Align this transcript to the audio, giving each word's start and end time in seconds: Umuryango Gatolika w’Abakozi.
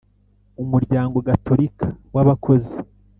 Umuryango 0.61 1.17
Gatolika 1.27 1.87
w’Abakozi. 2.13 2.75